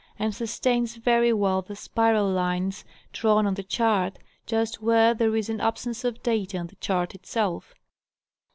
[0.17, 5.47] and sustains very well the spiral lines drawn on the chart, just where there is
[5.47, 7.75] an absence of data on the chart itself.